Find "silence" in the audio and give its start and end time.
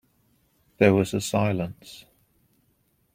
1.21-2.05